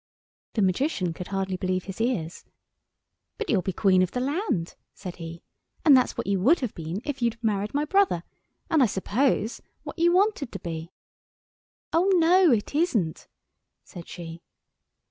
The 0.53 0.63
Magician 0.63 1.13
could 1.13 1.27
hardly 1.27 1.57
believe 1.57 1.83
his 1.83 2.01
ears. 2.01 2.43
"But 3.37 3.51
you'll 3.51 3.61
be 3.61 3.71
Queen 3.71 4.01
of 4.01 4.09
the 4.09 4.19
land," 4.19 4.73
said 4.95 5.17
he, 5.17 5.43
"and 5.85 5.95
that's 5.95 6.17
what 6.17 6.25
you'd 6.25 6.59
have 6.61 6.73
been 6.73 7.03
if 7.05 7.21
you'd 7.21 7.37
married 7.43 7.75
my 7.75 7.85
brother, 7.85 8.23
and, 8.71 8.81
I 8.81 8.87
suppose, 8.87 9.61
what 9.83 9.99
you 9.99 10.11
wanted 10.11 10.51
to 10.53 10.59
be." 10.59 10.91
"O 11.93 12.09
no, 12.15 12.51
it 12.51 12.73
isn't," 12.73 13.27
said 13.83 14.07
she. 14.07 14.41